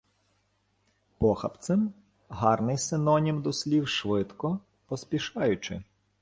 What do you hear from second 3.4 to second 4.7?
до слів швидко,